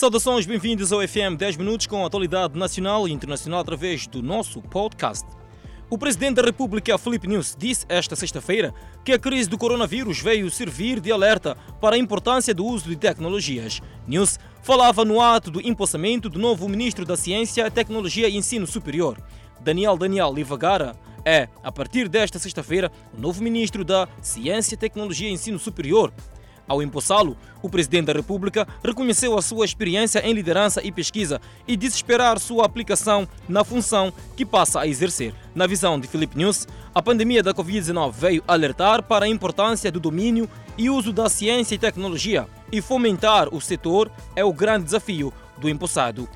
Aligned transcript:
Saudações, 0.00 0.46
bem-vindos 0.46 0.94
ao 0.94 1.06
FM 1.06 1.36
10 1.36 1.58
Minutos 1.58 1.86
com 1.86 2.02
a 2.02 2.06
atualidade 2.06 2.58
nacional 2.58 3.06
e 3.06 3.12
internacional 3.12 3.60
através 3.60 4.06
do 4.06 4.22
nosso 4.22 4.62
podcast. 4.62 5.26
O 5.90 5.98
presidente 5.98 6.36
da 6.36 6.42
República, 6.42 6.96
Felipe 6.96 7.26
News, 7.26 7.54
disse 7.54 7.84
esta 7.86 8.16
sexta-feira 8.16 8.72
que 9.04 9.12
a 9.12 9.18
crise 9.18 9.50
do 9.50 9.58
coronavírus 9.58 10.18
veio 10.22 10.50
servir 10.50 11.00
de 11.00 11.12
alerta 11.12 11.54
para 11.82 11.96
a 11.96 11.98
importância 11.98 12.54
do 12.54 12.64
uso 12.64 12.88
de 12.88 12.96
tecnologias. 12.96 13.82
News 14.06 14.38
falava 14.62 15.04
no 15.04 15.20
ato 15.20 15.50
do 15.50 15.60
empossamento 15.60 16.30
do 16.30 16.38
novo 16.38 16.66
ministro 16.66 17.04
da 17.04 17.14
Ciência, 17.14 17.70
Tecnologia 17.70 18.26
e 18.26 18.38
Ensino 18.38 18.66
Superior. 18.66 19.22
Daniel 19.60 19.98
Daniel 19.98 20.32
Livagara 20.32 20.96
é, 21.26 21.46
a 21.62 21.70
partir 21.70 22.08
desta 22.08 22.38
sexta-feira, 22.38 22.90
o 23.14 23.20
novo 23.20 23.42
ministro 23.42 23.84
da 23.84 24.08
Ciência, 24.22 24.78
Tecnologia 24.78 25.28
e 25.28 25.32
Ensino 25.32 25.58
Superior. 25.58 26.10
Ao 26.70 26.80
empossá-lo, 26.80 27.36
o 27.60 27.68
presidente 27.68 28.06
da 28.06 28.12
República 28.12 28.64
reconheceu 28.84 29.36
a 29.36 29.42
sua 29.42 29.64
experiência 29.64 30.24
em 30.24 30.32
liderança 30.32 30.80
e 30.80 30.92
pesquisa 30.92 31.40
e 31.66 31.76
disse 31.76 31.96
esperar 31.96 32.38
sua 32.38 32.64
aplicação 32.64 33.26
na 33.48 33.64
função 33.64 34.12
que 34.36 34.46
passa 34.46 34.78
a 34.78 34.86
exercer. 34.86 35.34
Na 35.52 35.66
visão 35.66 35.98
de 35.98 36.06
Felipe 36.06 36.38
News, 36.38 36.68
a 36.94 37.02
pandemia 37.02 37.42
da 37.42 37.52
Covid-19 37.52 38.12
veio 38.12 38.44
alertar 38.46 39.02
para 39.02 39.24
a 39.24 39.28
importância 39.28 39.90
do 39.90 39.98
domínio 39.98 40.48
e 40.78 40.88
uso 40.88 41.12
da 41.12 41.28
ciência 41.28 41.74
e 41.74 41.78
tecnologia 41.78 42.46
e 42.70 42.80
fomentar 42.80 43.52
o 43.52 43.60
setor 43.60 44.08
é 44.36 44.44
o 44.44 44.52
grande 44.52 44.84
desafio 44.84 45.32
do 45.58 45.68
empossado. 45.68 46.28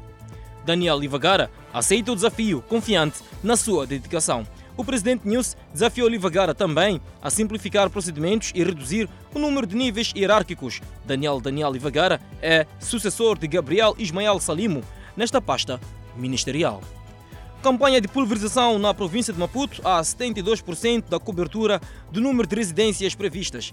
Daniel 0.64 0.98
Livagara 0.98 1.48
aceita 1.72 2.10
o 2.10 2.16
desafio, 2.16 2.60
confiante 2.62 3.20
na 3.41 3.56
sua 3.56 3.86
dedicação. 3.86 4.44
O 4.77 4.84
presidente 4.84 5.27
News 5.27 5.56
desafiou 5.73 6.09
Livagara 6.09 6.52
também 6.52 7.01
a 7.23 7.30
simplificar 7.30 7.88
procedimentos 7.88 8.51
e 8.55 8.64
reduzir 8.64 9.09
o 9.33 9.38
número 9.38 9.66
de 9.66 9.77
níveis 9.77 10.12
hierárquicos. 10.14 10.80
Daniel 11.05 11.41
Daniel 11.41 11.73
Livagara 11.73 12.20
é 12.42 12.66
sucessor 12.80 13.38
de 13.38 13.47
Gabriel 13.47 13.95
Ismael 13.98 14.41
Salimo 14.41 14.83
nesta 15.16 15.41
pasta 15.41 15.80
ministerial. 16.16 16.83
Campanha 17.62 18.00
de 18.00 18.08
pulverização 18.08 18.78
na 18.78 18.92
província 18.92 19.33
de 19.33 19.39
Maputo 19.39 19.81
a 19.86 20.00
72% 20.00 21.09
da 21.09 21.20
cobertura 21.20 21.81
do 22.11 22.20
número 22.20 22.47
de 22.48 22.56
residências 22.56 23.14
previstas. 23.14 23.72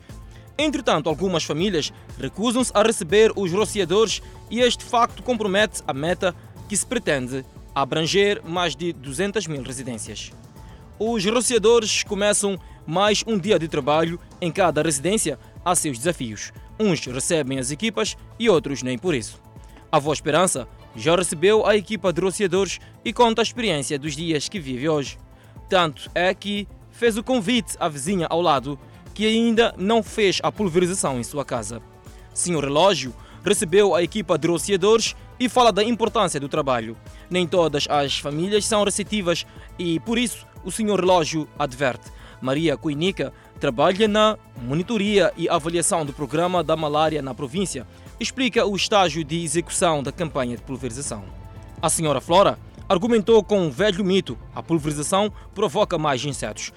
Entretanto, 0.56 1.10
algumas 1.10 1.44
famílias 1.44 1.92
recusam-se 2.20 2.72
a 2.76 2.84
receber 2.84 3.32
os 3.36 3.52
rociadores 3.52 4.22
e 4.52 4.60
este 4.60 4.86
facto 4.86 5.24
compromete 5.24 5.82
a 5.88 5.94
meta 5.94 6.36
que 6.70 6.78
se 6.78 6.86
pretende 6.86 7.44
abranger 7.74 8.42
mais 8.46 8.76
de 8.76 8.94
200 8.94 9.48
mil 9.48 9.64
residências. 9.64 10.32
Os 11.04 11.26
rociadores 11.26 12.04
começam 12.04 12.60
mais 12.86 13.24
um 13.26 13.36
dia 13.36 13.58
de 13.58 13.68
trabalho 13.68 14.20
em 14.40 14.52
cada 14.52 14.84
residência 14.84 15.40
a 15.66 15.74
seus 15.74 15.98
desafios. 15.98 16.54
Uns 16.80 17.04
recebem 17.08 17.58
as 17.58 17.72
equipas 17.72 18.16
e 18.38 18.48
outros 18.48 18.84
nem 18.84 19.00
por 19.00 19.16
isso. 19.16 19.42
A 19.92 19.98
Voz 19.98 20.20
Esperança 20.20 20.68
já 20.96 21.16
recebeu 21.16 21.66
a 21.66 21.76
equipa 21.76 22.14
de 22.14 22.22
rociadores 22.22 22.80
e 23.04 23.12
conta 23.12 23.42
a 23.42 23.44
experiência 23.44 23.98
dos 23.98 24.16
dias 24.16 24.48
que 24.48 24.60
vive 24.60 24.88
hoje. 24.88 25.18
Tanto 25.68 26.08
é 26.14 26.36
que 26.36 26.68
fez 26.92 27.18
o 27.18 27.24
convite 27.24 27.76
à 27.80 27.90
vizinha 27.90 28.28
ao 28.30 28.40
lado 28.40 28.78
que 29.16 29.26
ainda 29.26 29.74
não 29.80 30.04
fez 30.04 30.40
a 30.44 30.52
pulverização 30.52 31.20
em 31.20 31.24
sua 31.24 31.44
casa. 31.44 31.82
Senhor 32.32 32.64
Relógio 32.64 33.12
recebeu 33.44 33.96
a 33.96 34.04
equipa 34.04 34.38
de 34.38 34.48
rociadores 34.48 35.16
e 35.40 35.50
fala 35.50 35.72
da 35.72 35.84
importância 35.84 36.40
do 36.40 36.48
trabalho. 36.48 36.96
Nem 37.28 37.48
todas 37.48 37.88
as 37.90 38.20
famílias 38.20 38.66
são 38.66 38.84
receptivas 38.84 39.48
e, 39.80 40.00
por 40.02 40.20
isso, 40.20 40.46
o 40.64 40.72
senhor 40.72 41.00
relógio 41.00 41.48
adverte. 41.58 42.12
Maria 42.42 42.76
Cuinica 42.76 43.32
trabalha 43.60 44.08
na 44.08 44.38
monitoria 44.62 45.32
e 45.38 45.48
avaliação 45.48 46.06
do 46.06 46.12
programa 46.12 46.64
da 46.64 46.76
malária 46.76 47.22
na 47.22 47.34
província. 47.34 47.86
Explica 48.20 48.66
o 48.66 48.76
estágio 48.76 49.24
de 49.24 49.44
execução 49.44 50.02
da 50.02 50.12
campanha 50.12 50.58
de 50.58 50.64
pulverização. 50.64 51.24
A 51.82 51.90
senhora 51.90 52.20
Flora 52.20 52.58
argumentou 52.90 53.44
com 53.44 53.60
um 53.62 53.70
velho 53.70 54.04
mito: 54.04 54.38
a 54.56 54.64
pulverização 54.64 55.32
provoca 55.54 55.98
mais 55.98 56.26
insetos. 56.26 56.74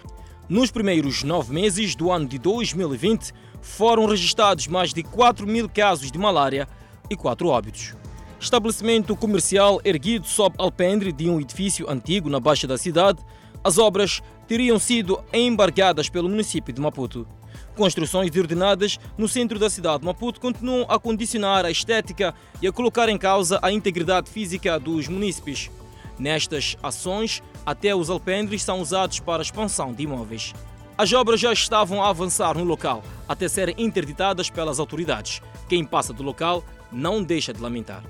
Nos 0.49 0.71
primeiros 0.71 1.23
nove 1.23 1.55
meses 1.55 1.95
do 1.95 2.11
ano 2.11 2.27
de 2.27 2.39
2020, 2.39 3.33
foram 3.63 4.05
registrados 4.05 4.67
mais 4.67 4.93
de 4.93 5.03
4 5.03 5.47
mil 5.47 5.69
casos 5.69 6.13
de 6.13 6.19
malária 6.19 6.69
e 7.09 7.17
4 7.17 7.49
óbitos. 7.49 7.95
Estabelecimento 8.39 9.17
comercial 9.17 9.81
erguido 9.83 10.27
sob 10.27 10.55
alpendre 10.59 11.13
de 11.13 11.31
um 11.31 11.41
edifício 11.41 11.89
antigo 11.91 12.29
na 12.29 12.39
baixa 12.39 12.67
da 12.67 12.77
cidade, 12.77 13.21
as 13.65 13.79
obras 13.79 14.23
teriam 14.47 14.79
sido 14.79 15.19
embargadas 15.33 16.11
pelo 16.11 16.29
município 16.29 16.73
de 16.73 16.81
Maputo. 16.81 17.27
Construções 17.75 18.31
desordenadas 18.31 19.01
no 19.17 19.27
centro 19.27 19.59
da 19.59 19.71
cidade 19.71 20.01
de 20.01 20.05
Maputo 20.05 20.39
continuam 20.39 20.87
a 20.89 21.01
condicionar 21.01 21.65
a 21.65 21.71
estética 21.71 22.35
e 22.61 22.69
a 22.69 22.73
colocar 22.73 23.09
em 23.09 23.17
causa 23.17 23.59
a 23.63 23.73
integridade 23.73 24.31
física 24.31 24.79
dos 24.79 25.09
munícipes. 25.09 25.71
Nestas 26.19 26.77
ações, 26.83 27.43
até 27.65 27.95
os 27.95 28.11
alpendres 28.11 28.63
são 28.63 28.81
usados 28.81 29.19
para 29.19 29.41
a 29.41 29.43
expansão 29.43 29.93
de 29.93 30.03
imóveis. 30.03 30.53
As 30.97 31.13
obras 31.13 31.41
já 31.41 31.53
estavam 31.53 32.03
a 32.03 32.11
avançar 32.11 32.57
no 32.57 32.63
local, 32.63 33.03
até 33.27 33.49
serem 33.49 33.75
interditadas 33.79 34.49
pelas 34.49 34.79
autoridades. 34.79 35.43
Quem 35.69 35.85
passa 35.85 36.13
do 36.13 36.23
local 36.23 36.63
não 36.93 37.23
deixa 37.23 37.53
de 37.53 37.61
lamentar. 37.61 38.05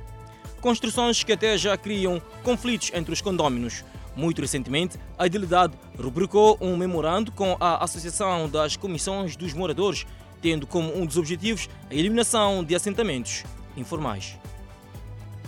Construções 0.61 1.23
que 1.25 1.33
até 1.33 1.57
já 1.57 1.77
criam 1.79 2.21
conflitos 2.43 2.91
entre 2.93 3.13
os 3.13 3.23
condôminos. 3.23 3.85
Muito 4.17 4.41
recentemente, 4.41 4.99
a 5.19 5.27
Idilidade 5.27 5.75
rubricou 6.01 6.57
um 6.61 6.77
memorando 6.77 7.33
com 7.33 7.57
a 7.59 7.83
Associação 7.83 8.49
das 8.49 8.77
Comissões 8.77 9.37
dos 9.37 9.53
Moradores, 9.53 10.07
tendo 10.41 10.67
como 10.67 10.97
um 10.97 11.05
dos 11.05 11.17
objetivos 11.17 11.69
a 11.91 11.95
eliminação 11.95 12.63
de 12.63 12.75
assentamentos 12.75 13.45
informais. 13.77 14.39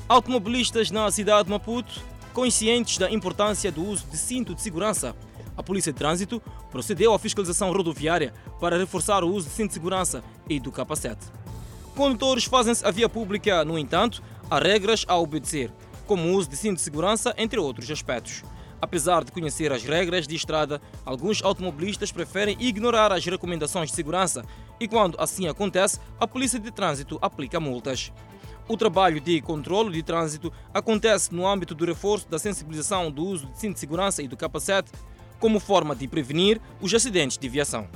Automobilistas 0.09 0.91
na 0.91 1.11
cidade 1.11 1.45
de 1.45 1.51
Maputo, 1.51 2.01
conscientes 2.33 2.99
da 2.99 3.11
importância 3.11 3.71
do 3.71 3.85
uso 3.85 4.07
de 4.11 4.17
cinto 4.17 4.55
de 4.55 4.63
segurança, 4.63 5.15
a 5.57 5.63
Polícia 5.63 5.93
de 5.93 5.99
Trânsito 5.99 6.43
procedeu 6.71 7.15
à 7.15 7.19
fiscalização 7.19 7.73
rodoviária 7.73 8.35
para 8.61 8.77
reforçar 8.77 9.25
o 9.25 9.31
uso 9.33 9.49
de 9.49 9.55
cinto 9.55 9.69
de 9.69 9.75
segurança 9.75 10.23
e 10.49 10.61
do 10.61 10.71
capacete. 10.71 11.27
Condutores 11.95 12.45
fazem-se 12.45 12.85
a 12.85 12.91
via 12.91 13.09
pública, 13.09 13.65
no 13.65 13.79
entanto, 13.79 14.23
há 14.51 14.59
regras 14.59 15.05
a 15.09 15.17
obedecer, 15.17 15.73
como 16.07 16.29
o 16.29 16.33
uso 16.35 16.51
de 16.51 16.57
cinto 16.57 16.77
de 16.77 16.83
segurança, 16.83 17.35
entre 17.39 17.59
outros 17.59 17.91
aspectos. 17.91 18.45
Apesar 18.81 19.25
de 19.25 19.33
conhecer 19.33 19.73
as 19.73 19.83
regras 19.83 20.27
de 20.27 20.35
estrada, 20.35 20.81
alguns 21.05 21.43
automobilistas 21.43 22.13
preferem 22.13 22.57
ignorar 22.61 23.13
as 23.13 23.25
recomendações 23.25 23.91
de 23.91 23.97
segurança 23.97 24.45
e, 24.79 24.87
quando 24.87 25.17
assim 25.19 25.49
acontece, 25.49 25.99
a 26.21 26.27
Polícia 26.27 26.59
de 26.59 26.71
Trânsito 26.71 27.19
aplica 27.23 27.59
multas. 27.59 28.13
O 28.69 28.77
trabalho 28.77 29.21
de 29.21 29.41
controle 29.41 29.93
de 29.93 30.03
trânsito 30.03 30.53
acontece 30.75 31.33
no 31.33 31.47
âmbito 31.47 31.75
do 31.75 31.85
reforço 31.85 32.29
da 32.29 32.39
sensibilização 32.39 33.11
do 33.11 33.25
uso 33.25 33.47
de 33.47 33.59
cinto 33.59 33.75
de 33.75 33.81
segurança 33.81 34.23
e 34.23 34.29
do 34.29 34.37
capacete, 34.37 34.91
como 35.39 35.61
forma 35.61 35.95
de 35.95 36.09
prevenir 36.09 36.61
os 36.81 36.93
acidentes 36.93 37.39
de 37.39 37.49
viação. 37.49 37.89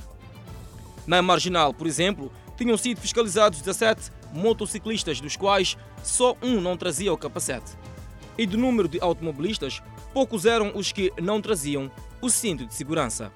Na 1.07 1.21
Marginal, 1.21 1.75
por 1.75 1.87
exemplo, 1.87 2.31
tinham 2.57 2.77
sido 2.77 3.01
fiscalizados 3.01 3.61
17 3.61 4.13
motociclistas, 4.33 5.21
dos 5.21 5.37
quais 5.37 5.77
só 6.05 6.37
um 6.41 6.61
não 6.61 6.77
trazia 6.77 7.13
o 7.13 7.19
capacete. 7.19 7.73
E 8.41 8.47
do 8.47 8.57
número 8.57 8.89
de 8.89 8.99
automobilistas, 9.03 9.83
poucos 10.15 10.47
eram 10.47 10.73
os 10.75 10.93
que 10.93 11.13
não 11.21 11.43
traziam 11.43 11.91
o 12.23 12.31
cinto 12.31 12.65
de 12.65 12.75
segurança. 12.75 13.31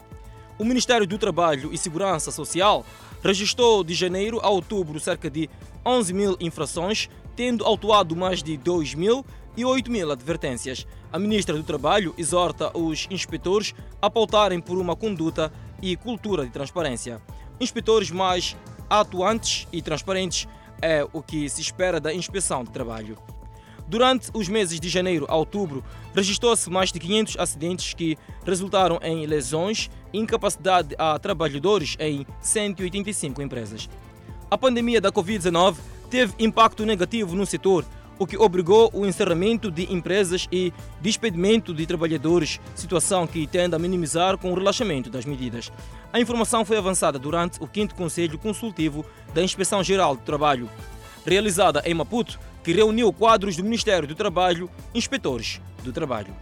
O 0.58 0.64
Ministério 0.64 1.06
do 1.06 1.18
Trabalho 1.18 1.74
e 1.74 1.76
Segurança 1.76 2.30
Social 2.30 2.86
registrou 3.22 3.84
de 3.84 3.92
janeiro 3.92 4.40
a 4.42 4.48
outubro 4.48 4.98
cerca 4.98 5.28
de 5.28 5.50
11 5.84 6.14
mil 6.14 6.36
infrações, 6.40 7.10
tendo 7.36 7.66
autuado 7.66 8.16
mais 8.16 8.42
de 8.42 8.56
2 8.56 8.94
mil 8.94 9.26
e 9.54 9.62
8 9.62 9.90
mil 9.90 10.10
advertências. 10.10 10.86
A 11.12 11.18
ministra 11.18 11.54
do 11.54 11.62
Trabalho 11.62 12.14
exorta 12.16 12.74
os 12.74 13.06
inspetores 13.10 13.74
a 14.00 14.08
pautarem 14.08 14.58
por 14.58 14.78
uma 14.78 14.96
conduta 14.96 15.52
e 15.82 15.96
cultura 15.96 16.46
de 16.46 16.50
transparência. 16.50 17.20
Inspetores 17.60 18.10
mais 18.10 18.56
atuantes 18.88 19.68
e 19.70 19.82
transparentes 19.82 20.48
é 20.80 21.06
o 21.12 21.22
que 21.22 21.46
se 21.50 21.60
espera 21.60 22.00
da 22.00 22.14
inspeção 22.14 22.64
de 22.64 22.70
trabalho. 22.70 23.18
Durante 23.86 24.30
os 24.32 24.48
meses 24.48 24.80
de 24.80 24.88
janeiro 24.88 25.26
a 25.28 25.36
outubro, 25.36 25.84
registrou-se 26.14 26.70
mais 26.70 26.90
de 26.90 26.98
500 26.98 27.36
acidentes 27.38 27.92
que 27.92 28.16
resultaram 28.44 28.98
em 29.02 29.26
lesões 29.26 29.90
e 30.12 30.18
incapacidade 30.18 30.94
a 30.98 31.18
trabalhadores 31.18 31.96
em 31.98 32.26
185 32.40 33.42
empresas. 33.42 33.88
A 34.50 34.56
pandemia 34.56 35.00
da 35.00 35.12
Covid-19 35.12 35.76
teve 36.08 36.32
impacto 36.38 36.86
negativo 36.86 37.34
no 37.34 37.44
setor, 37.44 37.84
o 38.18 38.26
que 38.26 38.36
obrigou 38.36 38.90
o 38.94 39.04
encerramento 39.04 39.70
de 39.70 39.92
empresas 39.92 40.46
e 40.50 40.72
despedimento 41.00 41.74
de 41.74 41.84
trabalhadores, 41.84 42.60
situação 42.74 43.26
que 43.26 43.46
tende 43.46 43.74
a 43.74 43.78
minimizar 43.78 44.38
com 44.38 44.52
o 44.52 44.54
relaxamento 44.54 45.10
das 45.10 45.24
medidas. 45.24 45.72
A 46.12 46.20
informação 46.20 46.64
foi 46.64 46.78
avançada 46.78 47.18
durante 47.18 47.60
o 47.60 47.68
5 47.72 47.94
Conselho 47.94 48.38
Consultivo 48.38 49.04
da 49.34 49.42
Inspeção 49.42 49.82
Geral 49.82 50.14
do 50.14 50.22
Trabalho, 50.22 50.70
realizada 51.26 51.82
em 51.84 51.94
Maputo, 51.94 52.38
que 52.64 52.72
reuniu 52.72 53.12
quadros 53.12 53.56
do 53.56 53.62
Ministério 53.62 54.08
do 54.08 54.14
Trabalho, 54.14 54.70
inspetores 54.94 55.60
do 55.84 55.92
trabalho. 55.92 56.34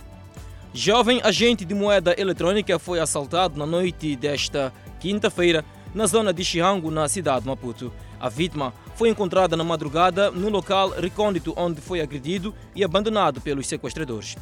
Jovem 0.72 1.20
agente 1.22 1.64
de 1.64 1.74
moeda 1.74 2.14
eletrônica 2.16 2.78
foi 2.78 3.00
assaltado 3.00 3.58
na 3.58 3.66
noite 3.66 4.16
desta 4.16 4.72
quinta-feira 5.00 5.64
na 5.92 6.06
zona 6.06 6.32
de 6.32 6.44
Chihango, 6.44 6.90
na 6.90 7.08
cidade 7.08 7.42
de 7.42 7.48
Maputo. 7.48 7.92
A 8.18 8.28
vítima 8.28 8.72
foi 8.94 9.08
encontrada 9.08 9.56
na 9.56 9.64
madrugada 9.64 10.30
no 10.30 10.48
local 10.48 10.90
recôndito 10.90 11.52
onde 11.56 11.80
foi 11.80 12.00
agredido 12.00 12.54
e 12.74 12.84
abandonado 12.84 13.40
pelos 13.40 13.66
sequestradores. 13.66 14.36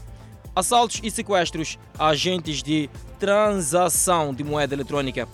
Assaltos 0.54 1.00
e 1.02 1.10
sequestros 1.10 1.78
a 1.98 2.08
agentes 2.08 2.62
de 2.62 2.90
transação 3.18 4.34
de 4.34 4.44
moeda 4.44 4.74
eletrônica. 4.74 5.26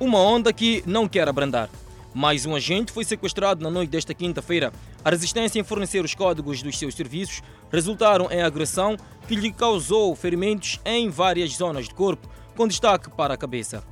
Uma 0.00 0.18
onda 0.18 0.52
que 0.52 0.82
não 0.84 1.06
quer 1.06 1.28
abrandar. 1.28 1.70
Mais 2.14 2.44
um 2.44 2.54
agente 2.54 2.92
foi 2.92 3.04
sequestrado 3.04 3.62
na 3.64 3.70
noite 3.70 3.88
desta 3.88 4.12
quinta-feira. 4.12 4.70
A 5.02 5.08
resistência 5.08 5.58
em 5.58 5.64
fornecer 5.64 6.04
os 6.04 6.14
códigos 6.14 6.62
dos 6.62 6.78
seus 6.78 6.94
serviços 6.94 7.42
resultaram 7.70 8.30
em 8.30 8.42
agressão 8.42 8.98
que 9.26 9.34
lhe 9.34 9.50
causou 9.50 10.14
ferimentos 10.14 10.78
em 10.84 11.08
várias 11.08 11.52
zonas 11.52 11.88
do 11.88 11.94
corpo, 11.94 12.28
com 12.54 12.68
destaque 12.68 13.10
para 13.10 13.32
a 13.32 13.36
cabeça. 13.36 13.82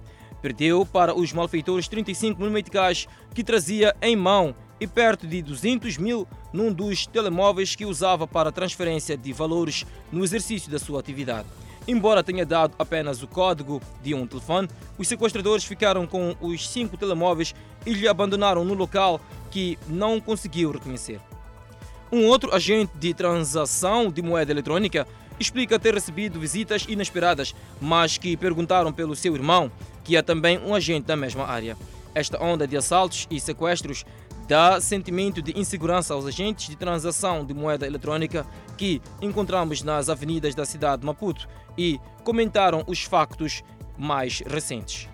Perdeu 0.43 0.85
para 0.85 1.15
os 1.15 1.33
malfeitores 1.33 1.89
35 1.89 2.41
mil 2.41 2.51
meticais 2.51 3.09
que 3.35 3.43
trazia 3.43 3.97
em 4.03 4.17
mão 4.17 4.55
e 4.79 4.87
perto 4.87 5.27
de 5.27 5.41
200 5.41 5.97
mil 5.97 6.29
num 6.53 6.71
dos 6.71 7.07
telemóveis 7.07 7.75
que 7.75 7.87
usava 7.87 8.27
para 8.27 8.53
transferência 8.53 9.17
de 9.17 9.33
valores 9.33 9.87
no 10.13 10.23
exercício 10.23 10.71
da 10.71 10.79
sua 10.79 11.01
atividade. 11.01 11.49
Embora 11.91 12.23
tenha 12.23 12.47
dado 12.47 12.73
apenas 12.79 13.21
o 13.21 13.27
código 13.27 13.83
de 14.01 14.15
um 14.15 14.25
telefone, 14.25 14.69
os 14.97 15.09
sequestradores 15.09 15.65
ficaram 15.65 16.07
com 16.07 16.37
os 16.41 16.69
cinco 16.69 16.97
telemóveis 16.97 17.53
e 17.85 17.93
lhe 17.93 18.07
abandonaram 18.07 18.65
no 18.65 18.75
local 18.75 19.21
que 19.51 19.77
não 19.89 20.21
conseguiu 20.21 20.71
reconhecer. 20.71 21.19
Um 22.13 22.27
outro 22.27 22.55
agente 22.55 22.93
de 22.95 23.13
transação 23.13 24.09
de 24.09 24.23
moeda 24.23 24.53
eletrônica 24.53 25.05
explica 25.37 25.81
ter 25.81 25.93
recebido 25.93 26.39
visitas 26.39 26.87
inesperadas, 26.89 27.57
mas 27.81 28.17
que 28.17 28.37
perguntaram 28.37 28.93
pelo 28.93 29.17
seu 29.17 29.35
irmão, 29.35 29.69
que 30.05 30.17
é 30.17 30.23
também 30.23 30.61
um 30.61 30.77
agente 30.77 31.09
da 31.09 31.17
mesma 31.17 31.45
área. 31.45 31.77
Esta 32.15 32.41
onda 32.41 32.69
de 32.69 32.77
assaltos 32.77 33.27
e 33.29 33.41
sequestros 33.41 34.05
dá 34.51 34.81
sentimento 34.81 35.41
de 35.41 35.57
insegurança 35.57 36.13
aos 36.13 36.27
agentes 36.27 36.69
de 36.69 36.75
transação 36.75 37.45
de 37.45 37.55
moeda 37.55 37.87
eletrônica 37.87 38.45
que 38.77 39.01
encontramos 39.23 39.81
nas 39.81 40.09
avenidas 40.09 40.57
da 40.57 40.65
cidade 40.65 41.03
de 41.03 41.07
Maputo 41.07 41.49
e 41.79 42.01
comentaram 42.25 42.83
os 42.89 43.05
factos 43.05 43.63
mais 43.97 44.41
recentes. 44.41 45.09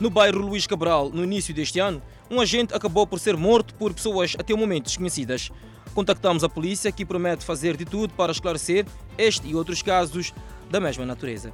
No 0.00 0.08
bairro 0.08 0.40
Luís 0.40 0.66
Cabral, 0.66 1.10
no 1.10 1.22
início 1.22 1.52
deste 1.52 1.78
ano, 1.78 2.00
um 2.30 2.40
agente 2.40 2.74
acabou 2.74 3.06
por 3.06 3.20
ser 3.20 3.36
morto 3.36 3.74
por 3.74 3.92
pessoas 3.92 4.34
até 4.38 4.54
o 4.54 4.56
momento 4.56 4.84
desconhecidas. 4.84 5.50
Contactamos 5.94 6.42
a 6.42 6.48
polícia, 6.48 6.90
que 6.90 7.04
promete 7.04 7.44
fazer 7.44 7.76
de 7.76 7.84
tudo 7.84 8.14
para 8.14 8.32
esclarecer 8.32 8.86
este 9.18 9.48
e 9.48 9.54
outros 9.54 9.82
casos 9.82 10.32
da 10.70 10.80
mesma 10.80 11.04
natureza. 11.04 11.52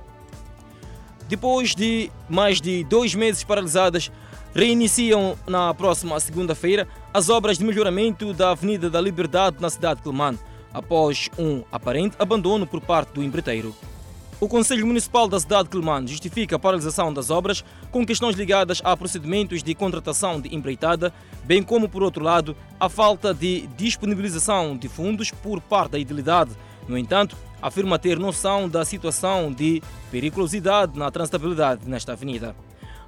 Depois 1.28 1.74
de 1.74 2.12
mais 2.28 2.60
de 2.60 2.84
dois 2.84 3.12
meses 3.12 3.42
paralisadas, 3.42 4.08
reiniciam 4.54 5.36
na 5.46 5.72
próxima 5.72 6.18
segunda-feira 6.20 6.86
as 7.12 7.28
obras 7.28 7.58
de 7.58 7.64
melhoramento 7.64 8.32
da 8.32 8.50
Avenida 8.50 8.90
da 8.90 9.00
Liberdade 9.00 9.56
na 9.60 9.70
cidade 9.70 9.96
de 9.96 10.02
Quelimane, 10.02 10.38
após 10.72 11.28
um 11.38 11.62
aparente 11.70 12.16
abandono 12.18 12.66
por 12.66 12.80
parte 12.80 13.12
do 13.14 13.22
empreiteiro. 13.22 13.74
O 14.40 14.48
Conselho 14.48 14.86
Municipal 14.86 15.28
da 15.28 15.38
cidade 15.38 15.64
de 15.64 15.70
Quelimane 15.70 16.08
justifica 16.08 16.56
a 16.56 16.58
paralisação 16.58 17.12
das 17.12 17.30
obras 17.30 17.64
com 17.90 18.04
questões 18.04 18.36
ligadas 18.36 18.80
a 18.82 18.96
procedimentos 18.96 19.62
de 19.62 19.74
contratação 19.74 20.40
de 20.40 20.54
empreitada, 20.54 21.14
bem 21.44 21.62
como, 21.62 21.88
por 21.88 22.02
outro 22.02 22.24
lado, 22.24 22.56
a 22.80 22.88
falta 22.88 23.32
de 23.32 23.68
disponibilização 23.76 24.76
de 24.76 24.88
fundos 24.88 25.30
por 25.30 25.60
parte 25.60 25.92
da 25.92 25.98
idilidade. 25.98 26.50
No 26.88 26.98
entanto, 26.98 27.36
afirma 27.60 27.98
ter 27.98 28.18
noção 28.18 28.68
da 28.68 28.84
situação 28.84 29.52
de 29.52 29.80
periculosidade 30.10 30.98
na 30.98 31.10
transitabilidade 31.10 31.88
nesta 31.88 32.12
avenida. 32.12 32.56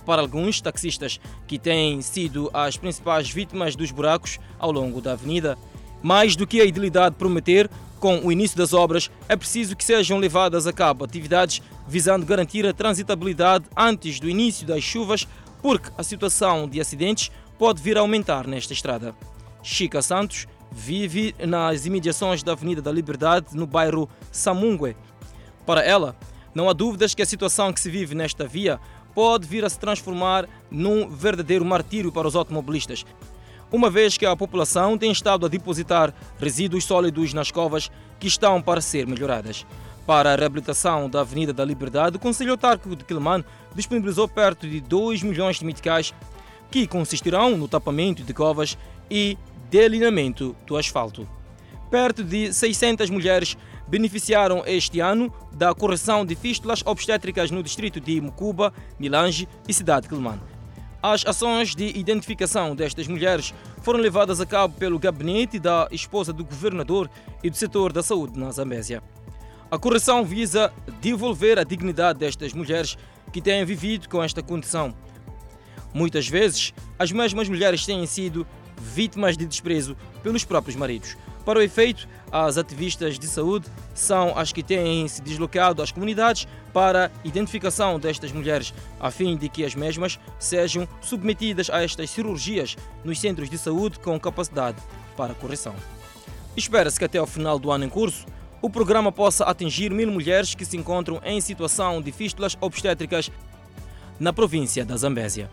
Para 0.04 0.20
alguns 0.20 0.60
taxistas 0.60 1.20
que 1.46 1.58
têm 1.58 2.02
sido 2.02 2.50
as 2.52 2.76
principais 2.76 3.30
vítimas 3.30 3.74
dos 3.74 3.90
buracos 3.90 4.38
ao 4.58 4.70
longo 4.70 5.00
da 5.00 5.12
avenida, 5.12 5.56
mais 6.02 6.36
do 6.36 6.46
que 6.46 6.60
a 6.60 6.64
idilidade 6.64 7.16
prometer, 7.16 7.70
com 7.98 8.18
o 8.18 8.30
início 8.30 8.58
das 8.58 8.74
obras, 8.74 9.10
é 9.28 9.34
preciso 9.34 9.74
que 9.74 9.82
sejam 9.82 10.18
levadas 10.18 10.66
a 10.66 10.72
cabo 10.72 11.04
atividades 11.04 11.62
visando 11.88 12.26
garantir 12.26 12.66
a 12.66 12.74
transitabilidade 12.74 13.64
antes 13.74 14.20
do 14.20 14.28
início 14.28 14.66
das 14.66 14.82
chuvas, 14.84 15.26
porque 15.62 15.90
a 15.96 16.02
situação 16.02 16.68
de 16.68 16.80
acidentes 16.80 17.30
pode 17.58 17.80
vir 17.80 17.96
a 17.96 18.00
aumentar 18.00 18.46
nesta 18.46 18.74
estrada. 18.74 19.14
Chica 19.62 20.02
Santos 20.02 20.46
vive 20.70 21.34
nas 21.46 21.86
imediações 21.86 22.42
da 22.42 22.52
Avenida 22.52 22.82
da 22.82 22.92
Liberdade, 22.92 23.46
no 23.52 23.66
bairro 23.66 24.06
Samungue. 24.30 24.94
Para 25.64 25.82
ela, 25.82 26.14
não 26.54 26.68
há 26.68 26.72
dúvidas 26.72 27.14
que 27.14 27.22
a 27.22 27.26
situação 27.26 27.72
que 27.72 27.80
se 27.80 27.90
vive 27.90 28.14
nesta 28.14 28.46
via 28.46 28.78
pode 29.14 29.46
vir 29.46 29.64
a 29.64 29.69
se 29.69 29.78
transformar 29.78 30.49
num 30.70 31.08
verdadeiro 31.08 31.64
martírio 31.64 32.11
para 32.11 32.28
os 32.28 32.34
automobilistas 32.34 33.05
uma 33.75 33.90
vez 33.90 34.16
que 34.16 34.25
a 34.25 34.37
população 34.37 34.96
tem 34.96 35.11
estado 35.11 35.44
a 35.44 35.49
depositar 35.49 36.14
resíduos 36.38 36.84
sólidos 36.84 37.34
nas 37.34 37.50
covas 37.50 37.90
que 38.20 38.28
estão 38.28 38.62
para 38.62 38.81
ser 38.81 39.05
melhoradas. 39.05 39.66
Para 40.06 40.32
a 40.32 40.37
reabilitação 40.37 41.11
da 41.11 41.22
Avenida 41.22 41.52
da 41.52 41.64
Liberdade, 41.64 42.16
o 42.16 42.20
Conselho 42.20 42.52
Autárquico 42.52 42.94
de 42.94 43.05
Quilman 43.05 43.44
disponibilizou 43.75 44.28
perto 44.28 44.69
de 44.69 44.81
2 44.81 45.25
milhões 45.25 45.58
de 45.58 45.64
meticais 45.64 46.14
que 46.70 46.87
consistirão 46.87 47.56
no 47.56 47.66
tapamento 47.66 48.22
de 48.22 48.32
covas 48.32 48.78
e 49.11 49.37
delineamento 49.70 50.55
do 50.66 50.76
asfalto. 50.76 51.26
Perto 51.90 52.22
de 52.22 52.52
600 52.52 53.11
mulheres 53.11 53.56
beneficiaram 53.88 54.62
este 54.66 55.00
ano 55.00 55.32
da 55.52 55.75
correção 55.75 56.25
de 56.25 56.34
fístulas 56.34 56.82
obstétricas 56.84 57.50
no 57.50 57.62
distrito 57.62 58.00
de 58.00 58.20
Mucuba, 58.20 58.72
Milange 58.98 59.48
e 59.69 59.75
cidade 59.75 60.02
de 60.02 60.08
Quilman. 60.08 60.40
As 61.02 61.25
ações 61.26 61.75
de 61.75 61.98
identificação 61.98 62.75
destas 62.75 63.06
mulheres 63.06 63.52
foram 63.82 64.00
levadas 64.00 64.40
a 64.40 64.46
cabo 64.46 64.75
pelo 64.78 64.98
gabinete 64.98 65.58
da 65.58 65.86
esposa 65.92 66.32
do 66.32 66.44
governador 66.44 67.10
e 67.42 67.50
do 67.50 67.56
setor 67.56 67.92
da 67.92 68.02
saúde 68.02 68.38
na 68.38 68.50
Zambésia. 68.50 69.02
A 69.70 69.78
correção 69.78 70.25
visa 70.25 70.72
devolver 71.00 71.58
a 71.58 71.64
dignidade 71.64 72.19
destas 72.19 72.54
mulheres 72.54 72.96
que 73.32 73.42
têm 73.42 73.64
vivido 73.64 74.08
com 74.08 74.22
esta 74.22 74.42
condição. 74.42 74.94
Muitas 75.92 76.26
vezes, 76.26 76.72
as 76.98 77.12
mesmas 77.12 77.48
mulheres 77.48 77.84
têm 77.84 78.06
sido 78.06 78.46
vítimas 78.80 79.37
de 79.37 79.44
desprezo 79.44 79.96
pelos 80.22 80.44
próprios 80.44 80.76
maridos. 80.76 81.16
Para 81.44 81.58
o 81.58 81.62
efeito, 81.62 82.08
as 82.32 82.56
ativistas 82.56 83.19
de 83.19 83.26
saúde 83.26 83.69
são 83.94 84.37
as 84.37 84.52
que 84.52 84.62
têm 84.62 85.06
se 85.06 85.20
deslocado 85.20 85.82
às 85.82 85.93
comunidades 85.93 86.49
para 86.73 87.11
identificação 87.23 87.99
destas 87.99 88.32
mulheres, 88.32 88.73
a 88.99 89.11
fim 89.11 89.37
de 89.37 89.49
que 89.49 89.64
as 89.64 89.75
mesmas 89.75 90.19
sejam 90.38 90.88
submetidas 91.00 91.69
a 91.70 91.82
estas 91.82 92.11
cirurgias 92.11 92.76
nos 93.05 93.20
centros 93.20 93.50
de 93.50 93.58
saúde 93.58 93.99
com 93.99 94.19
capacidade 94.19 94.79
para 95.17 95.35
correção. 95.35 95.75
Espera-se 96.56 96.99
que 96.99 97.05
até 97.05 97.18
ao 97.18 97.26
final 97.26 97.59
do 97.59 97.71
ano 97.71 97.85
em 97.85 97.88
curso, 97.88 98.26
o 98.62 98.71
programa 98.71 99.12
possa 99.12 99.45
atingir 99.45 99.90
mil 99.90 100.11
mulheres 100.11 100.54
que 100.54 100.64
se 100.64 100.76
encontram 100.76 101.21
em 101.25 101.40
situação 101.40 102.00
de 102.00 102.11
fístulas 102.11 102.57
obstétricas 102.61 103.30
na 104.18 104.33
província 104.33 104.85
da 104.85 104.97
Zambésia. 104.97 105.50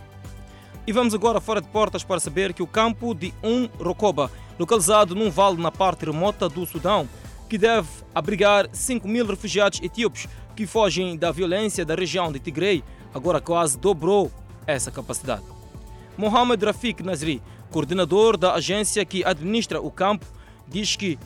E 0.88 0.92
vamos 0.92 1.14
agora 1.14 1.40
fora 1.40 1.62
de 1.62 1.68
portas 1.68 2.04
para 2.04 2.20
saber 2.20 2.54
que 2.54 2.64
o 2.64 2.68
campo 2.68 3.14
de 3.14 3.34
Um 3.44 3.68
Rocoba, 3.80 4.32
localizado 4.62 5.16
num 5.16 5.32
vale 5.32 5.60
na 5.60 5.72
parte 5.72 6.06
remota 6.06 6.48
do 6.48 6.66
Sudão, 6.68 7.10
que 7.50 7.58
deve 7.58 7.88
abrigar 8.14 8.70
5 8.72 9.08
mil 9.08 9.26
refugiados 9.26 9.82
etíopes 9.82 10.28
que 10.56 10.68
fogem 10.68 11.18
da 11.18 11.32
violência 11.32 11.84
da 11.84 11.96
região 11.96 12.32
de 12.32 12.40
Tigray, 12.40 12.84
agora 13.12 13.42
quase 13.42 13.76
dobrou 13.78 14.32
essa 14.68 14.92
capacidade. 14.92 15.44
Mohamed 16.16 16.64
Rafik 16.64 17.02
Nazri, 17.02 17.42
coordenador 17.72 18.38
da 18.38 18.54
agência 18.54 19.04
que 19.04 19.26
administra 19.26 19.82
o 19.82 19.90
campo, 19.90 20.28
diz 20.68 20.96
que 20.96 21.18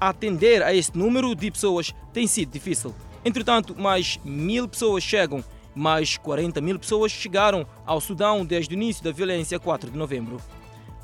atender 0.00 0.62
a 0.62 0.72
este 0.72 0.96
número 0.96 1.34
de 1.34 1.50
pessoas 1.50 1.92
tem 2.12 2.28
sido 2.28 2.52
difícil. 2.52 2.94
Entretanto, 3.24 3.74
mais 3.76 4.20
mil 4.24 4.68
pessoas 4.68 5.02
chegam 5.02 5.42
mais 5.74 6.16
40 6.16 6.60
mil 6.60 6.78
pessoas 6.78 7.12
chegaram 7.12 7.64
ao 7.86 8.00
Sudão 8.00 8.44
desde 8.44 8.74
o 8.74 8.76
início 8.76 9.02
da 9.04 9.12
violência 9.12 9.60
4 9.60 9.90
de 9.90 9.96
novembro. 9.96 10.40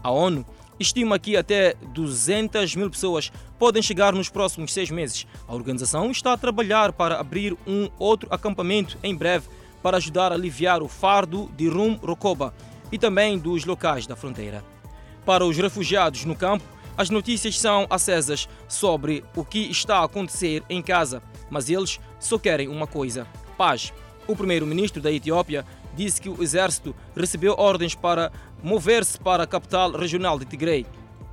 A 0.05 0.11
ONU 0.11 0.45
estima 0.79 1.19
que 1.19 1.35
até 1.35 1.75
200 1.95 2.77
mil 2.77 2.91
pessoas 2.91 3.33
podem 3.59 3.81
chegar 3.81 4.13
nos 4.13 4.29
próximos 4.29 4.71
seis 4.71 4.91
meses. 4.91 5.27
A 5.49 5.55
organização 5.55 6.11
está 6.11 6.35
a 6.35 6.37
trabalhar 6.37 6.93
para 6.93 7.19
abrir 7.19 7.57
um 7.67 7.89
outro 7.99 8.29
acampamento 8.31 8.99
em 9.03 9.17
breve 9.17 9.49
para 9.83 9.97
ajudar 9.97 10.31
a 10.31 10.35
aliviar 10.35 10.83
o 10.83 10.89
fardo 10.89 11.51
de 11.57 11.69
Rum 11.69 11.97
Rokoba 11.97 12.53
e 12.93 12.99
também 12.99 13.39
dos 13.39 13.65
locais 13.65 14.07
da 14.07 14.15
fronteira. 14.15 14.63
Para 15.25 15.47
os 15.47 15.57
refugiados 15.57 16.27
no 16.27 16.37
campo, 16.37 16.65
as 16.99 17.09
notícias 17.09 17.59
são 17.59 17.87
acesas 17.89 18.47
sobre 18.69 19.25
o 19.35 19.43
que 19.43 19.71
está 19.71 20.01
a 20.01 20.05
acontecer 20.05 20.63
em 20.69 20.83
casa, 20.83 21.23
mas 21.49 21.71
eles 21.71 21.99
só 22.21 22.39
querem 22.39 22.69
uma 22.69 22.87
coisa: 22.87 23.27
paz. 23.57 23.91
O 24.27 24.35
primeiro-ministro 24.35 25.03
da 25.03 25.13
Etiópia 25.13 25.67
disse 25.95 26.21
que 26.21 26.29
o 26.29 26.43
exército 26.43 26.95
recebeu 27.15 27.55
ordens 27.59 27.95
para 27.95 28.33
mover-se 28.65 29.19
para 29.21 29.43
a 29.45 29.47
capital 29.47 29.93
regional 29.93 30.39
de 30.39 30.47
Tigray. 30.47 30.87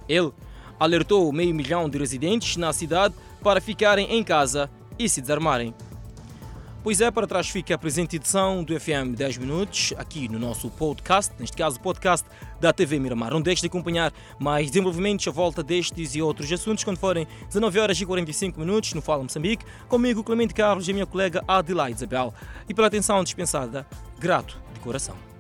Ele 0.08 0.32
alertou 0.78 1.32
meio 1.32 1.56
milhão 1.56 1.90
de 1.90 1.98
residentes 1.98 2.58
na 2.58 2.74
cidade 2.74 3.16
para 3.42 3.62
ficarem 3.62 4.12
em 4.14 4.24
casa 4.24 4.70
e 5.00 5.08
se 5.08 5.22
desarmarem. 5.22 5.74
Pois 6.84 7.00
é, 7.00 7.12
para 7.12 7.28
trás 7.28 7.48
fica 7.48 7.76
a 7.76 7.78
presente 7.78 8.16
edição 8.16 8.64
do 8.64 8.78
FM 8.78 9.16
10 9.16 9.38
Minutos, 9.38 9.94
aqui 9.98 10.28
no 10.28 10.40
nosso 10.40 10.68
podcast, 10.72 11.32
neste 11.40 11.56
caso 11.56 11.78
o 11.78 11.80
podcast 11.80 12.28
da 12.60 12.74
TV 12.74 12.98
Miramar. 13.00 13.32
Não 13.32 13.42
deixe 13.42 13.62
de 13.62 13.68
acompanhar 13.68 14.12
mais 14.40 14.72
desenvolvimentos 14.72 15.28
à 15.28 15.32
volta 15.32 15.62
destes 15.62 16.16
e 16.16 16.22
outros 16.24 16.52
assuntos 16.52 16.84
quando 16.84 16.98
forem 16.98 17.28
19 17.48 17.80
horas 17.80 18.02
e 18.02 18.06
45 18.06 18.60
minutos 18.60 18.96
no 18.96 19.02
Fala 19.02 19.22
Moçambique, 19.22 19.64
comigo 19.88 20.24
Clemente 20.24 20.56
Carlos 20.56 20.88
e 20.88 20.92
a 20.92 20.94
minha 20.96 21.06
colega 21.06 21.44
Adelaide 21.48 21.98
Isabel. 21.98 22.34
E 22.68 22.74
pela 22.74 22.88
atenção 22.88 23.24
dispensada, 23.24 23.86
grato 24.20 24.60
de 24.74 24.80
coração. 24.80 25.31